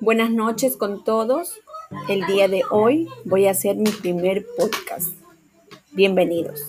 Buenas 0.00 0.30
noches 0.30 0.76
con 0.76 1.04
todos. 1.04 1.60
El 2.08 2.26
día 2.26 2.48
de 2.48 2.62
hoy 2.70 3.08
voy 3.24 3.46
a 3.46 3.52
hacer 3.52 3.76
mi 3.76 3.90
primer 3.90 4.44
podcast. 4.56 5.14
Bienvenidos. 5.92 6.66